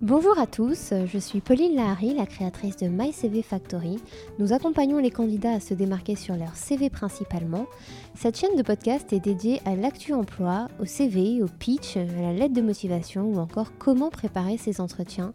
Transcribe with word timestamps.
Bonjour 0.00 0.38
à 0.38 0.46
tous, 0.46 0.94
je 1.12 1.18
suis 1.18 1.40
Pauline 1.40 1.74
Lahari, 1.74 2.14
la 2.14 2.24
créatrice 2.24 2.76
de 2.76 2.86
My 2.86 3.12
CV 3.12 3.42
Factory. 3.42 3.96
Nous 4.38 4.52
accompagnons 4.52 4.98
les 4.98 5.10
candidats 5.10 5.54
à 5.54 5.58
se 5.58 5.74
démarquer 5.74 6.14
sur 6.14 6.36
leur 6.36 6.54
CV 6.54 6.88
principalement. 6.88 7.66
Cette 8.14 8.38
chaîne 8.38 8.54
de 8.56 8.62
podcast 8.62 9.12
est 9.12 9.18
dédiée 9.18 9.60
à 9.64 9.74
l'actu 9.74 10.14
emploi, 10.14 10.68
au 10.80 10.84
CV, 10.84 11.42
au 11.42 11.48
pitch, 11.48 11.96
à 11.96 12.04
la 12.04 12.32
lettre 12.32 12.54
de 12.54 12.60
motivation 12.60 13.24
ou 13.24 13.38
encore 13.38 13.72
comment 13.76 14.08
préparer 14.08 14.56
ses 14.56 14.80
entretiens. 14.80 15.32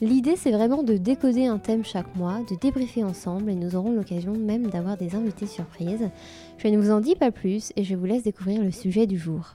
L'idée 0.00 0.34
c'est 0.34 0.50
vraiment 0.50 0.82
de 0.82 0.96
décoder 0.96 1.46
un 1.46 1.58
thème 1.58 1.84
chaque 1.84 2.16
mois, 2.16 2.40
de 2.50 2.56
débriefer 2.60 3.04
ensemble 3.04 3.48
et 3.48 3.54
nous 3.54 3.76
aurons 3.76 3.92
l'occasion 3.92 4.32
même 4.32 4.70
d'avoir 4.70 4.96
des 4.96 5.14
invités 5.14 5.46
surprises. 5.46 6.10
Je 6.58 6.66
ne 6.66 6.78
vous 6.78 6.90
en 6.90 6.98
dis 6.98 7.14
pas 7.14 7.30
plus 7.30 7.72
et 7.76 7.84
je 7.84 7.94
vous 7.94 8.06
laisse 8.06 8.24
découvrir 8.24 8.60
le 8.60 8.72
sujet 8.72 9.06
du 9.06 9.18
jour. 9.18 9.54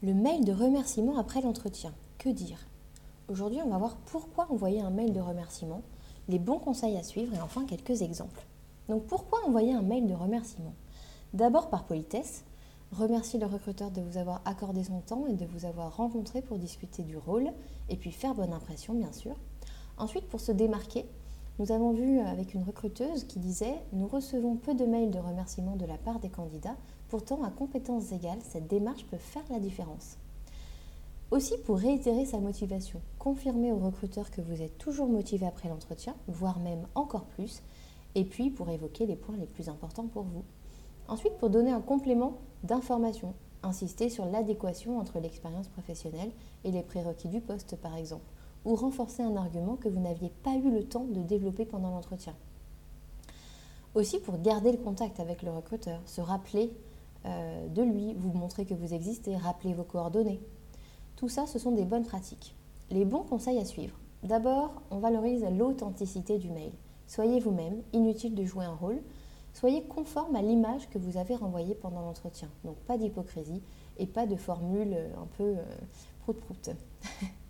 Le 0.00 0.14
mail 0.14 0.44
de 0.44 0.52
remerciement 0.52 1.18
après 1.18 1.40
l'entretien. 1.40 1.92
Que 2.18 2.28
dire? 2.28 2.68
Aujourd'hui, 3.26 3.58
on 3.64 3.70
va 3.70 3.78
voir 3.78 3.96
pourquoi 3.96 4.46
envoyer 4.48 4.80
un 4.80 4.90
mail 4.90 5.12
de 5.12 5.18
remerciement, 5.18 5.82
les 6.28 6.38
bons 6.38 6.60
conseils 6.60 6.96
à 6.96 7.02
suivre 7.02 7.34
et 7.34 7.40
enfin 7.40 7.64
quelques 7.64 8.02
exemples. 8.02 8.46
Donc 8.88 9.06
pourquoi 9.06 9.44
envoyer 9.44 9.74
un 9.74 9.82
mail 9.82 10.06
de 10.06 10.14
remerciement? 10.14 10.72
D'abord 11.32 11.68
par 11.68 11.82
politesse, 11.82 12.44
remercier 12.92 13.40
le 13.40 13.46
recruteur 13.46 13.90
de 13.90 14.00
vous 14.00 14.18
avoir 14.18 14.40
accordé 14.44 14.84
son 14.84 15.00
temps 15.00 15.26
et 15.26 15.34
de 15.34 15.46
vous 15.46 15.64
avoir 15.64 15.96
rencontré 15.96 16.42
pour 16.42 16.58
discuter 16.58 17.02
du 17.02 17.16
rôle 17.16 17.50
et 17.88 17.96
puis 17.96 18.12
faire 18.12 18.36
bonne 18.36 18.52
impression 18.52 18.94
bien 18.94 19.10
sûr. 19.10 19.34
Ensuite, 19.96 20.28
pour 20.28 20.38
se 20.38 20.52
démarquer, 20.52 21.06
nous 21.58 21.72
avons 21.72 21.92
vu 21.92 22.20
avec 22.20 22.54
une 22.54 22.62
recruteuse 22.62 23.24
qui 23.24 23.40
disait 23.40 23.82
Nous 23.92 24.06
recevons 24.06 24.54
peu 24.54 24.74
de 24.74 24.84
mails 24.84 25.10
de 25.10 25.18
remerciement 25.18 25.74
de 25.74 25.86
la 25.86 25.98
part 25.98 26.20
des 26.20 26.28
candidats, 26.28 26.76
pourtant 27.08 27.42
à 27.42 27.50
compétences 27.50 28.12
égales, 28.12 28.38
cette 28.42 28.68
démarche 28.68 29.04
peut 29.06 29.16
faire 29.16 29.42
la 29.50 29.58
différence. 29.58 30.18
Aussi 31.32 31.58
pour 31.58 31.78
réitérer 31.78 32.26
sa 32.26 32.38
motivation, 32.38 33.00
confirmer 33.18 33.72
au 33.72 33.78
recruteur 33.78 34.30
que 34.30 34.40
vous 34.40 34.62
êtes 34.62 34.78
toujours 34.78 35.08
motivé 35.08 35.46
après 35.46 35.68
l'entretien, 35.68 36.14
voire 36.28 36.60
même 36.60 36.86
encore 36.94 37.24
plus, 37.24 37.60
et 38.14 38.24
puis 38.24 38.50
pour 38.50 38.70
évoquer 38.70 39.06
les 39.06 39.16
points 39.16 39.36
les 39.36 39.46
plus 39.46 39.68
importants 39.68 40.06
pour 40.06 40.22
vous. 40.22 40.44
Ensuite, 41.08 41.38
pour 41.38 41.50
donner 41.50 41.72
un 41.72 41.80
complément 41.80 42.38
d'information, 42.62 43.34
insister 43.64 44.10
sur 44.10 44.26
l'adéquation 44.26 45.00
entre 45.00 45.18
l'expérience 45.18 45.68
professionnelle 45.68 46.30
et 46.62 46.70
les 46.70 46.82
prérequis 46.82 47.28
du 47.28 47.40
poste 47.40 47.74
par 47.76 47.96
exemple 47.96 48.30
ou 48.64 48.74
renforcer 48.74 49.22
un 49.22 49.36
argument 49.36 49.76
que 49.76 49.88
vous 49.88 50.00
n'aviez 50.00 50.30
pas 50.42 50.54
eu 50.54 50.70
le 50.70 50.84
temps 50.84 51.04
de 51.04 51.22
développer 51.22 51.64
pendant 51.64 51.90
l'entretien. 51.90 52.34
Aussi 53.94 54.18
pour 54.20 54.40
garder 54.40 54.72
le 54.72 54.78
contact 54.78 55.20
avec 55.20 55.42
le 55.42 55.50
recruteur, 55.50 56.00
se 56.06 56.20
rappeler 56.20 56.72
euh, 57.26 57.68
de 57.68 57.82
lui, 57.82 58.14
vous 58.14 58.32
montrer 58.32 58.64
que 58.64 58.74
vous 58.74 58.94
existez, 58.94 59.36
rappeler 59.36 59.74
vos 59.74 59.84
coordonnées. 59.84 60.40
Tout 61.16 61.28
ça, 61.28 61.46
ce 61.46 61.58
sont 61.58 61.72
des 61.72 61.84
bonnes 61.84 62.04
pratiques. 62.04 62.54
Les 62.90 63.04
bons 63.04 63.22
conseils 63.22 63.58
à 63.58 63.64
suivre. 63.64 63.98
D'abord, 64.22 64.82
on 64.90 64.98
valorise 64.98 65.44
l'authenticité 65.56 66.38
du 66.38 66.50
mail. 66.50 66.72
Soyez 67.06 67.40
vous-même, 67.40 67.82
inutile 67.92 68.34
de 68.34 68.44
jouer 68.44 68.64
un 68.64 68.74
rôle. 68.74 69.00
Soyez 69.54 69.82
conforme 69.82 70.36
à 70.36 70.42
l'image 70.42 70.88
que 70.90 70.98
vous 70.98 71.16
avez 71.16 71.34
renvoyée 71.34 71.74
pendant 71.74 72.02
l'entretien. 72.02 72.48
Donc 72.64 72.76
pas 72.86 72.98
d'hypocrisie 72.98 73.62
et 73.98 74.06
pas 74.06 74.26
de 74.26 74.36
formule 74.36 74.96
un 75.20 75.26
peu 75.36 75.44
euh, 75.44 75.64
prout-prout. 76.20 76.70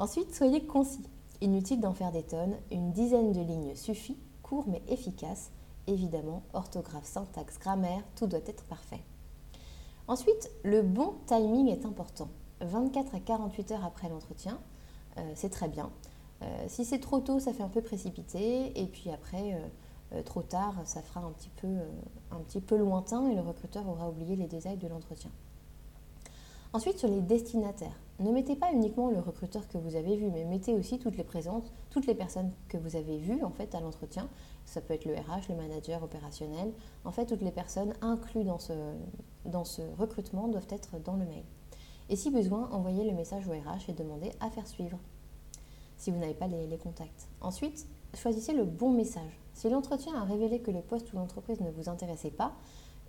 Ensuite, 0.00 0.34
soyez 0.34 0.64
concis. 0.64 1.04
Inutile 1.42 1.82
d'en 1.82 1.92
faire 1.92 2.10
des 2.10 2.22
tonnes, 2.22 2.56
une 2.72 2.90
dizaine 2.90 3.32
de 3.32 3.40
lignes 3.42 3.74
suffit, 3.74 4.16
court 4.42 4.64
mais 4.66 4.82
efficace. 4.88 5.50
Évidemment, 5.86 6.42
orthographe, 6.54 7.04
syntaxe, 7.04 7.58
grammaire, 7.58 8.02
tout 8.16 8.26
doit 8.26 8.40
être 8.46 8.64
parfait. 8.64 9.02
Ensuite, 10.08 10.50
le 10.64 10.80
bon 10.80 11.16
timing 11.26 11.68
est 11.68 11.84
important. 11.84 12.30
24 12.62 13.14
à 13.14 13.20
48 13.20 13.72
heures 13.72 13.84
après 13.84 14.08
l'entretien, 14.08 14.58
euh, 15.18 15.32
c'est 15.34 15.50
très 15.50 15.68
bien. 15.68 15.90
Euh, 16.40 16.46
si 16.66 16.86
c'est 16.86 17.00
trop 17.00 17.20
tôt, 17.20 17.38
ça 17.38 17.52
fait 17.52 17.62
un 17.62 17.68
peu 17.68 17.82
précipité. 17.82 18.80
Et 18.80 18.86
puis 18.86 19.10
après, 19.10 19.60
euh, 20.14 20.22
trop 20.22 20.42
tard, 20.42 20.76
ça 20.86 21.02
fera 21.02 21.20
un 21.20 21.32
petit, 21.32 21.50
peu, 21.50 21.76
un 22.30 22.38
petit 22.38 22.62
peu 22.62 22.78
lointain 22.78 23.28
et 23.28 23.34
le 23.34 23.42
recruteur 23.42 23.86
aura 23.86 24.08
oublié 24.08 24.34
les 24.34 24.46
détails 24.46 24.78
de 24.78 24.88
l'entretien. 24.88 25.30
Ensuite, 26.72 26.98
sur 26.98 27.08
les 27.08 27.20
destinataires, 27.20 27.98
ne 28.20 28.30
mettez 28.30 28.54
pas 28.54 28.72
uniquement 28.72 29.10
le 29.10 29.18
recruteur 29.18 29.66
que 29.66 29.76
vous 29.76 29.96
avez 29.96 30.14
vu, 30.14 30.30
mais 30.30 30.44
mettez 30.44 30.74
aussi 30.74 31.00
toutes 31.00 31.16
les 31.16 31.24
présentes, 31.24 31.72
toutes 31.90 32.06
les 32.06 32.14
personnes 32.14 32.52
que 32.68 32.76
vous 32.76 32.94
avez 32.94 33.18
vues 33.18 33.42
en 33.42 33.50
fait 33.50 33.74
à 33.74 33.80
l'entretien. 33.80 34.28
Ça 34.66 34.80
peut 34.80 34.94
être 34.94 35.04
le 35.04 35.14
RH, 35.14 35.48
le 35.48 35.56
manager 35.56 36.02
opérationnel. 36.04 36.72
En 37.04 37.10
fait, 37.10 37.26
toutes 37.26 37.42
les 37.42 37.50
personnes 37.50 37.94
incluses 38.02 38.46
dans 39.44 39.64
ce, 39.64 39.82
recrutement 39.98 40.46
doivent 40.46 40.68
être 40.70 41.00
dans 41.02 41.16
le 41.16 41.24
mail. 41.24 41.42
Et 42.08 42.14
si 42.14 42.30
besoin, 42.30 42.68
envoyez 42.70 43.04
le 43.04 43.16
message 43.16 43.48
au 43.48 43.52
RH 43.52 43.88
et 43.88 43.92
demandez 43.92 44.30
à 44.38 44.50
faire 44.50 44.66
suivre 44.68 44.98
si 45.96 46.12
vous 46.12 46.18
n'avez 46.18 46.34
pas 46.34 46.46
les, 46.46 46.68
les 46.68 46.78
contacts. 46.78 47.28
Ensuite, 47.40 47.86
choisissez 48.14 48.52
le 48.52 48.64
bon 48.64 48.90
message. 48.90 49.40
Si 49.54 49.68
l'entretien 49.68 50.14
a 50.14 50.24
révélé 50.24 50.60
que 50.60 50.70
le 50.70 50.82
poste 50.82 51.12
ou 51.12 51.16
l'entreprise 51.16 51.60
ne 51.60 51.70
vous 51.70 51.88
intéressait 51.88 52.30
pas, 52.30 52.52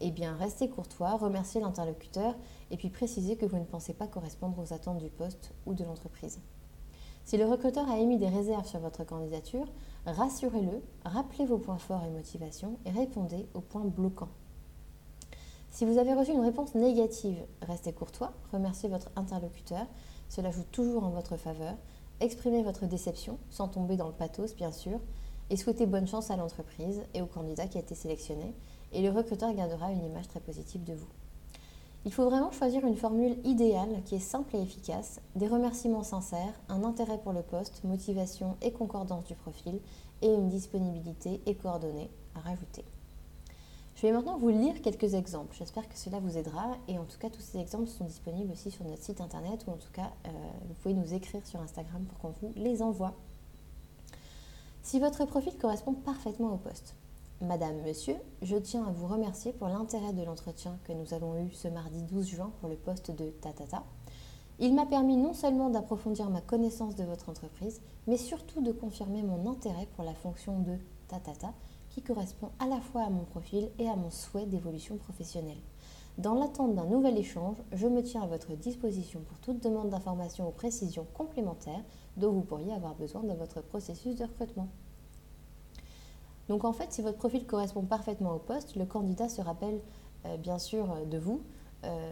eh 0.02 0.12
bien, 0.12 0.36
restez 0.36 0.70
courtois, 0.70 1.16
remerciez 1.16 1.62
l'interlocuteur 1.62 2.36
et 2.70 2.78
puis 2.78 2.90
précisez 2.90 3.36
que 3.36 3.46
vous 3.46 3.58
ne 3.58 3.66
pensez 3.66 3.94
pas 3.94 4.08
correspondre 4.08 4.60
aux 4.60 4.74
attentes 4.74 5.00
du 5.00 5.10
poste 5.10 5.54
ou 5.66 5.74
de 5.74 5.84
l'entreprise. 5.84 6.40
Si 7.24 7.38
le 7.38 7.46
recruteur 7.46 7.90
a 7.90 8.00
émis 8.00 8.18
des 8.18 8.28
réserves 8.28 8.68
sur 8.68 8.80
votre 8.80 9.04
candidature, 9.06 9.68
rassurez-le, 10.06 10.82
rappelez 11.06 11.46
vos 11.46 11.60
points 11.60 11.78
forts 11.78 12.04
et 12.04 12.10
motivations 12.10 12.78
et 12.86 12.92
répondez 12.92 13.48
aux 13.54 13.62
points 13.62 13.86
bloquants. 13.86 14.32
Si 15.70 15.86
vous 15.86 15.98
avez 15.98 16.14
reçu 16.14 16.32
une 16.32 16.42
réponse 16.42 16.76
négative, 16.76 17.42
restez 17.62 17.94
courtois, 17.94 18.34
remerciez 18.52 18.90
votre 18.90 19.10
interlocuteur, 19.16 19.86
cela 20.28 20.52
joue 20.52 20.66
toujours 20.72 21.04
en 21.04 21.10
votre 21.12 21.38
faveur, 21.38 21.76
exprimez 22.20 22.64
votre 22.64 22.88
déception, 22.88 23.38
sans 23.50 23.68
tomber 23.68 23.96
dans 23.96 24.08
le 24.08 24.14
pathos 24.14 24.56
bien 24.56 24.72
sûr, 24.72 25.00
et 25.50 25.58
souhaitez 25.58 25.86
bonne 25.86 26.08
chance 26.08 26.32
à 26.32 26.38
l'entreprise 26.38 27.04
et 27.14 27.22
au 27.22 27.26
candidat 27.26 27.68
qui 27.68 27.78
a 27.78 27.82
été 27.82 27.96
sélectionné, 27.96 28.54
et 28.94 29.02
le 29.02 29.09
recruteur 29.09 29.53
gardera 29.53 29.91
une 29.91 30.03
image 30.03 30.28
très 30.28 30.40
positive 30.40 30.84
de 30.84 30.94
vous. 30.94 31.07
Il 32.03 32.12
faut 32.12 32.25
vraiment 32.25 32.52
choisir 32.52 32.85
une 32.85 32.96
formule 32.96 33.38
idéale 33.44 34.02
qui 34.06 34.16
est 34.16 34.19
simple 34.19 34.56
et 34.56 34.62
efficace, 34.62 35.22
des 35.35 35.47
remerciements 35.47 36.03
sincères, 36.03 36.59
un 36.68 36.84
intérêt 36.84 37.19
pour 37.19 37.31
le 37.31 37.44
poste, 37.44 37.84
motivation 37.84 38.57
et 38.62 38.72
concordance 38.72 39.25
du 39.25 39.35
profil, 39.35 39.79
et 40.24 40.34
une 40.34 40.50
disponibilité 40.50 41.41
et 41.46 41.56
coordonnées 41.56 42.09
à 42.35 42.40
rajouter. 42.40 42.84
Je 43.96 44.07
vais 44.07 44.13
maintenant 44.13 44.38
vous 44.38 44.50
lire 44.50 44.81
quelques 44.81 45.13
exemples. 45.13 45.56
J'espère 45.56 45.88
que 45.88 45.96
cela 45.96 46.19
vous 46.19 46.35
aidera. 46.35 46.75
Et 46.88 46.97
en 46.97 47.06
tout 47.06 47.19
cas, 47.19 47.29
tous 47.29 47.41
ces 47.41 47.59
exemples 47.59 47.88
sont 47.88 48.06
disponibles 48.06 48.52
aussi 48.52 48.72
sur 48.72 48.84
notre 48.84 49.03
site 49.03 49.22
internet 49.22 49.66
ou 49.68 49.72
en 49.72 49.78
tout 49.78 49.91
cas, 49.91 50.12
euh, 50.25 50.29
vous 50.68 50.73
pouvez 50.75 50.96
nous 50.96 51.13
écrire 51.13 51.46
sur 51.46 51.59
Instagram 51.59 52.03
pour 52.06 52.18
qu'on 52.18 52.34
vous 52.41 52.52
les 52.56 52.81
envoie. 52.81 53.13
Si 54.81 55.00
votre 55.00 55.25
profil 55.25 55.56
correspond 55.58 55.94
parfaitement 55.94 56.52
au 56.52 56.58
poste, 56.58 56.96
Madame, 57.41 57.81
Monsieur, 57.81 58.18
je 58.44 58.56
tiens 58.56 58.85
à 58.85 58.91
vous 58.91 59.07
remercier 59.07 59.52
pour 59.52 59.68
l'intérêt 59.68 60.13
de 60.13 60.22
l'entretien 60.22 60.78
que 60.84 60.94
nous 60.94 61.16
avons 61.16 61.35
eu 61.44 61.50
ce 61.52 61.68
mardi 61.68 62.03
12 62.03 62.28
juin 62.28 62.52
pour 62.59 62.69
le 62.69 62.75
poste 62.75 63.09
de 63.09 63.31
Tatata. 63.31 63.84
Il 64.59 64.75
m'a 64.75 64.85
permis 64.85 65.18
non 65.18 65.34
seulement 65.34 65.72
d'approfondir 65.72 66.29
ma 66.29 66.41
connaissance 66.41 66.96
de 66.96 67.03
votre 67.03 67.29
entreprise, 67.29 67.81
mais 68.06 68.18
surtout 68.18 68.62
de 68.62 68.72
confirmer 68.72 69.24
mon 69.24 69.50
intérêt 69.50 69.88
pour 69.96 70.03
la 70.03 70.13
fonction 70.13 70.59
de 70.59 70.78
Tatata, 71.07 71.52
qui 71.90 72.03
correspond 72.03 72.52
à 72.59 72.68
la 72.68 72.79
fois 72.79 73.06
à 73.06 73.09
mon 73.09 73.24
profil 73.24 73.72
et 73.79 73.90
à 73.90 73.96
mon 73.96 74.12
souhait 74.12 74.46
d'évolution 74.46 74.97
professionnelle. 74.97 75.58
Dans 76.19 76.35
l'attente 76.35 76.75
d'un 76.75 76.85
nouvel 76.85 77.18
échange, 77.18 77.58
je 77.72 77.88
me 77.88 78.03
tiens 78.03 78.22
à 78.22 78.28
votre 78.28 78.53
disposition 78.53 79.22
pour 79.22 79.40
toute 79.40 79.63
demande 79.63 79.90
d'informations 79.90 80.47
ou 80.47 80.52
précisions 80.52 81.08
complémentaires 81.16 81.84
dont 82.18 82.34
vous 82.34 82.44
pourriez 82.44 82.73
avoir 82.73 82.94
besoin 82.94 83.23
dans 83.23 83.34
votre 83.34 83.63
processus 83.63 84.16
de 84.16 84.25
recrutement. 84.25 84.68
Donc 86.52 86.66
en 86.66 86.74
fait, 86.74 86.92
si 86.92 87.02
votre 87.02 87.18
profil 87.18 87.46
correspond 87.46 87.84
parfaitement 87.84 88.34
au 88.36 88.38
poste, 88.38 88.76
le 88.76 88.86
candidat 88.86 89.30
se 89.30 89.42
rappelle 89.42 89.80
euh, 90.26 90.36
bien 90.36 90.59
sûr 90.59 90.92
euh, 90.92 91.06
de 91.06 91.18
vous, 91.18 91.40
euh, 91.86 92.12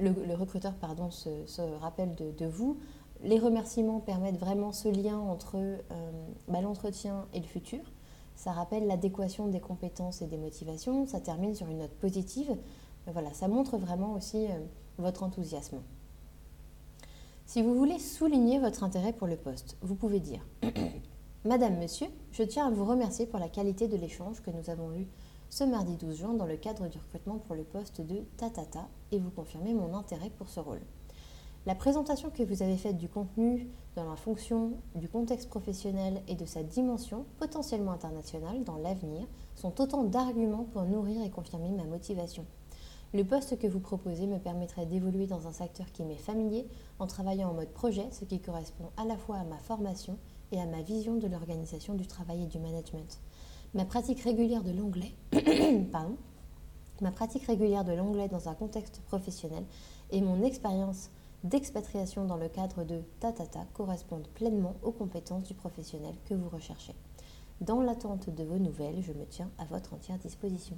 le, 0.00 0.34
recruteur 0.34 0.74
pardon, 0.74 1.12
se, 1.12 1.60
rappelle 1.78 2.16
de, 2.16 2.44
vous. 2.44 2.80
Les 3.22 3.38
remerciements 3.38 4.00
permettent 4.00 4.40
vraiment 4.40 4.72
ce 4.72 4.88
lien 4.88 5.16
entre 5.16 5.58
bah, 6.48 6.60
l'entretien 6.60 7.26
et 7.34 7.38
le 7.38 7.46
futur. 7.46 7.78
Ça 8.34 8.50
rappelle 8.50 8.88
l'adéquation 8.88 9.46
des 9.46 9.60
compétences 9.60 10.22
et 10.22 10.26
des 10.26 10.38
motivations. 10.38 11.06
Ça 11.06 11.20
termine 11.20 11.54
sur 11.54 11.68
une 11.68 11.78
note 11.78 11.94
positive. 12.00 12.56
Voilà, 13.06 13.32
ça 13.32 13.46
montre 13.46 13.78
vraiment 13.78 14.14
aussi 14.14 14.48
votre 14.98 15.22
enthousiasme. 15.22 15.78
Si 17.46 17.62
vous 17.62 17.76
voulez 17.76 18.00
souligner 18.00 18.58
votre 18.58 18.82
intérêt 18.82 19.12
pour 19.12 19.28
le 19.28 19.36
poste, 19.36 19.76
vous 19.82 19.94
pouvez 19.94 20.18
dire 20.18 20.44
Madame, 21.44 21.76
Monsieur, 21.80 22.06
je 22.30 22.44
tiens 22.44 22.68
à 22.68 22.70
vous 22.70 22.84
remercier 22.84 23.26
pour 23.26 23.40
la 23.40 23.48
qualité 23.48 23.88
de 23.88 23.96
l'échange 23.96 24.40
que 24.42 24.52
nous 24.52 24.70
avons 24.70 24.94
eu 24.94 25.08
ce 25.50 25.64
mardi 25.64 25.96
12 25.96 26.16
juin 26.16 26.34
dans 26.34 26.46
le 26.46 26.56
cadre 26.56 26.86
du 26.86 26.98
recrutement 26.98 27.38
pour 27.38 27.56
le 27.56 27.64
poste 27.64 28.00
de 28.00 28.18
Tatata 28.36 28.86
et 29.10 29.18
vous 29.18 29.32
confirmer 29.32 29.74
mon 29.74 29.92
intérêt 29.94 30.30
pour 30.30 30.48
ce 30.48 30.60
rôle. 30.60 30.82
La 31.66 31.74
présentation 31.74 32.30
que 32.30 32.44
vous 32.44 32.62
avez 32.62 32.76
faite 32.76 32.96
du 32.96 33.08
contenu 33.08 33.68
dans 33.96 34.08
la 34.08 34.14
fonction, 34.14 34.74
du 34.94 35.08
contexte 35.08 35.48
professionnel 35.48 36.22
et 36.28 36.36
de 36.36 36.46
sa 36.46 36.62
dimension 36.62 37.26
potentiellement 37.38 37.90
internationale 37.90 38.62
dans 38.62 38.78
l'avenir 38.78 39.26
sont 39.56 39.80
autant 39.80 40.04
d'arguments 40.04 40.68
pour 40.72 40.84
nourrir 40.84 41.24
et 41.24 41.30
confirmer 41.30 41.72
ma 41.72 41.86
motivation. 41.86 42.46
Le 43.14 43.24
poste 43.24 43.58
que 43.58 43.66
vous 43.66 43.80
proposez 43.80 44.28
me 44.28 44.38
permettrait 44.38 44.86
d'évoluer 44.86 45.26
dans 45.26 45.48
un 45.48 45.52
secteur 45.52 45.90
qui 45.90 46.04
m'est 46.04 46.14
familier 46.14 46.68
en 47.00 47.08
travaillant 47.08 47.50
en 47.50 47.54
mode 47.54 47.72
projet, 47.72 48.06
ce 48.12 48.24
qui 48.24 48.40
correspond 48.40 48.90
à 48.96 49.04
la 49.04 49.16
fois 49.16 49.38
à 49.38 49.44
ma 49.44 49.58
formation 49.58 50.16
et 50.52 50.60
à 50.60 50.66
ma 50.66 50.82
vision 50.82 51.16
de 51.16 51.26
l'organisation 51.26 51.94
du 51.94 52.06
travail 52.06 52.44
et 52.44 52.46
du 52.46 52.58
management. 52.58 53.20
Ma 53.74 53.84
pratique 53.84 54.20
régulière 54.20 54.62
de 54.62 54.70
l'anglais, 54.70 55.12
pardon, 55.92 56.16
ma 57.00 57.10
pratique 57.10 57.44
régulière 57.44 57.84
de 57.84 57.92
l'anglais 57.92 58.28
dans 58.28 58.48
un 58.48 58.54
contexte 58.54 59.00
professionnel 59.06 59.64
et 60.10 60.20
mon 60.20 60.42
expérience 60.44 61.10
d'expatriation 61.42 62.24
dans 62.24 62.36
le 62.36 62.48
cadre 62.48 62.84
de 62.84 63.00
Tatata 63.18 63.66
correspondent 63.72 64.28
pleinement 64.28 64.76
aux 64.82 64.92
compétences 64.92 65.44
du 65.44 65.54
professionnel 65.54 66.14
que 66.26 66.34
vous 66.34 66.48
recherchez. 66.48 66.94
Dans 67.60 67.80
l'attente 67.80 68.30
de 68.30 68.44
vos 68.44 68.58
nouvelles, 68.58 69.02
je 69.02 69.12
me 69.12 69.24
tiens 69.24 69.50
à 69.58 69.64
votre 69.64 69.94
entière 69.94 70.18
disposition. 70.18 70.76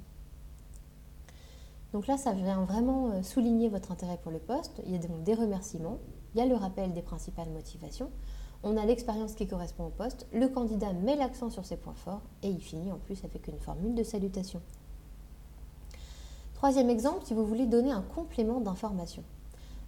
Donc 1.93 2.07
là, 2.07 2.17
ça 2.17 2.33
vient 2.33 2.63
vraiment 2.65 3.11
euh, 3.11 3.23
souligner 3.23 3.69
votre 3.69 3.91
intérêt 3.91 4.17
pour 4.17 4.31
le 4.31 4.39
poste. 4.39 4.81
Il 4.85 4.91
y 4.91 4.95
a 4.95 4.99
donc 4.99 5.23
des 5.23 5.33
remerciements, 5.33 5.99
il 6.33 6.39
y 6.39 6.41
a 6.41 6.45
le 6.45 6.55
rappel 6.55 6.93
des 6.93 7.01
principales 7.01 7.49
motivations, 7.49 8.11
on 8.63 8.77
a 8.77 8.85
l'expérience 8.85 9.35
qui 9.35 9.47
correspond 9.47 9.87
au 9.87 9.89
poste, 9.89 10.27
le 10.33 10.47
candidat 10.47 10.93
met 10.93 11.15
l'accent 11.15 11.49
sur 11.49 11.65
ses 11.65 11.77
points 11.77 11.93
forts 11.93 12.21
et 12.43 12.49
il 12.49 12.61
finit 12.61 12.91
en 12.91 12.97
plus 12.97 13.23
avec 13.23 13.47
une 13.47 13.59
formule 13.59 13.95
de 13.95 14.03
salutation. 14.03 14.61
Troisième 16.55 16.89
exemple, 16.89 17.25
si 17.25 17.33
vous 17.33 17.45
voulez 17.45 17.65
donner 17.65 17.91
un 17.91 18.01
complément 18.01 18.61
d'information. 18.61 19.23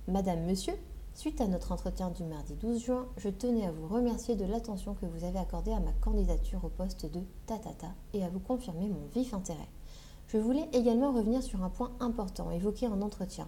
Madame, 0.08 0.46
Monsieur, 0.46 0.74
suite 1.14 1.42
à 1.42 1.48
notre 1.48 1.72
entretien 1.72 2.12
du 2.12 2.24
mardi 2.24 2.54
12 2.56 2.84
juin, 2.84 3.08
je 3.18 3.30
tenais 3.30 3.66
à 3.66 3.72
vous 3.72 3.88
remercier 3.88 4.36
de 4.36 4.46
l'attention 4.46 4.94
que 4.94 5.06
vous 5.06 5.24
avez 5.24 5.40
accordée 5.40 5.72
à 5.72 5.80
ma 5.80 5.94
candidature 5.94 6.64
au 6.64 6.70
poste 6.70 7.06
de 7.12 7.22
Tatata 7.46 7.88
et 8.14 8.24
à 8.24 8.30
vous 8.30 8.40
confirmer 8.40 8.90
mon 8.90 9.08
vif 9.14 9.34
intérêt. 9.34 9.70
Je 10.28 10.38
voulais 10.38 10.68
également 10.74 11.14
revenir 11.14 11.42
sur 11.42 11.64
un 11.64 11.70
point 11.70 11.92
important 12.00 12.52
évoqué 12.52 12.88
en 12.88 13.02
entretien. 13.02 13.48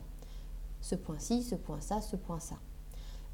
Ce 0.81 0.95
point-ci, 0.95 1.43
ce 1.43 1.55
point-ça, 1.55 2.01
ce 2.01 2.15
point-ça. 2.15 2.55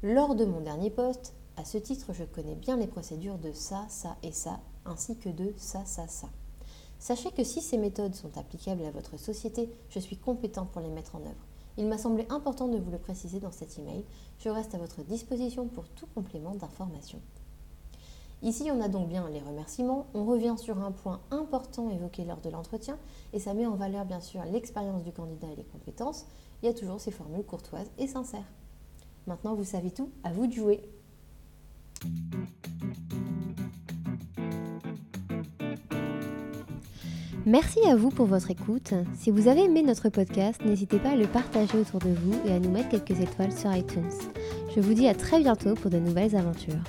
Lors 0.02 0.34
de 0.34 0.44
mon 0.44 0.60
dernier 0.60 0.90
poste, 0.90 1.32
à 1.56 1.64
ce 1.64 1.78
titre, 1.78 2.12
je 2.12 2.24
connais 2.24 2.54
bien 2.54 2.76
les 2.76 2.86
procédures 2.86 3.38
de 3.38 3.52
ça, 3.52 3.86
ça 3.88 4.18
et 4.22 4.30
ça, 4.30 4.60
ainsi 4.84 5.16
que 5.16 5.30
de 5.30 5.54
ça, 5.56 5.86
ça, 5.86 6.06
ça. 6.06 6.28
Sachez 6.98 7.30
que 7.30 7.44
si 7.44 7.62
ces 7.62 7.78
méthodes 7.78 8.14
sont 8.14 8.36
applicables 8.36 8.84
à 8.84 8.90
votre 8.90 9.18
société, 9.18 9.70
je 9.88 9.98
suis 9.98 10.18
compétent 10.18 10.66
pour 10.66 10.82
les 10.82 10.90
mettre 10.90 11.16
en 11.16 11.20
œuvre. 11.20 11.46
Il 11.78 11.86
m'a 11.86 11.96
semblé 11.96 12.26
important 12.28 12.68
de 12.68 12.76
vous 12.76 12.90
le 12.90 12.98
préciser 12.98 13.40
dans 13.40 13.52
cet 13.52 13.78
email. 13.78 14.04
Je 14.38 14.50
reste 14.50 14.74
à 14.74 14.78
votre 14.78 15.02
disposition 15.02 15.66
pour 15.66 15.88
tout 15.88 16.06
complément 16.14 16.54
d'information. 16.54 17.20
Ici, 18.42 18.70
on 18.70 18.82
a 18.82 18.88
donc 18.88 19.08
bien 19.08 19.26
les 19.30 19.40
remerciements. 19.40 20.06
On 20.12 20.26
revient 20.26 20.56
sur 20.58 20.78
un 20.78 20.92
point 20.92 21.20
important 21.30 21.88
évoqué 21.88 22.26
lors 22.26 22.42
de 22.42 22.50
l'entretien 22.50 22.98
et 23.32 23.38
ça 23.38 23.54
met 23.54 23.66
en 23.66 23.76
valeur 23.76 24.04
bien 24.04 24.20
sûr 24.20 24.44
l'expérience 24.44 25.02
du 25.02 25.12
candidat 25.12 25.48
et 25.50 25.56
les 25.56 25.64
compétences. 25.64 26.26
Il 26.62 26.66
y 26.66 26.68
a 26.68 26.74
toujours 26.74 27.00
ces 27.00 27.10
formules 27.10 27.44
courtoises 27.44 27.90
et 27.96 28.06
sincères. 28.06 28.44
Maintenant, 29.26 29.54
vous 29.54 29.64
savez 29.64 29.90
tout, 29.90 30.10
à 30.22 30.30
vous 30.30 30.46
de 30.46 30.52
jouer. 30.52 30.80
Merci 37.44 37.78
à 37.88 37.94
vous 37.94 38.10
pour 38.10 38.26
votre 38.26 38.50
écoute. 38.50 38.92
Si 39.14 39.30
vous 39.30 39.46
avez 39.46 39.64
aimé 39.64 39.82
notre 39.82 40.08
podcast, 40.08 40.60
n'hésitez 40.64 40.98
pas 40.98 41.10
à 41.10 41.16
le 41.16 41.28
partager 41.28 41.78
autour 41.78 42.00
de 42.00 42.08
vous 42.08 42.34
et 42.44 42.52
à 42.52 42.58
nous 42.58 42.70
mettre 42.70 42.88
quelques 42.88 43.20
étoiles 43.20 43.52
sur 43.52 43.72
iTunes. 43.74 44.10
Je 44.74 44.80
vous 44.80 44.94
dis 44.94 45.06
à 45.06 45.14
très 45.14 45.38
bientôt 45.38 45.74
pour 45.74 45.90
de 45.90 45.98
nouvelles 45.98 46.34
aventures. 46.34 46.82